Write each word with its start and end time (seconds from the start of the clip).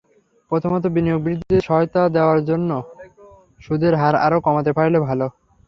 প্রথমত, 0.51 0.83
বিনিয়োগ 0.95 1.19
বৃদ্ধিতে 1.21 1.57
সহায়তা 1.61 2.01
দেওয়ার 2.15 2.39
জন্য 2.49 2.69
সুদের 3.61 3.93
হার 3.95 4.15
আরও 4.25 4.37
কমাতে 4.45 4.71
পারলে 4.77 4.97
ভালো। 5.07 5.25